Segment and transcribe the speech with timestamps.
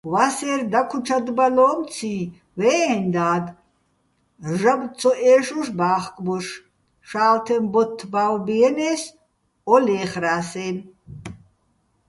[0.13, 2.13] ვასერ დაქუჩადბალო́მციჼ
[2.59, 3.45] ვე́ჸეჼ და́დ,
[4.59, 6.47] ჟაბო́ ცოჸე́შუშ ბა́ხკბოშ:
[7.09, 9.01] "შა́ლთეჼ ბოთთ ბავბიენე́ს,
[9.73, 10.85] ო ლე́ხრას"-აჲნო̆.